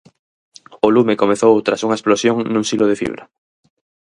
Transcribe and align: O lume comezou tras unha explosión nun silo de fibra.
O 0.85 0.87
lume 0.95 1.19
comezou 1.21 1.53
tras 1.65 1.83
unha 1.85 1.97
explosión 1.99 2.37
nun 2.53 2.65
silo 2.69 2.85
de 2.89 2.99
fibra. 3.01 3.23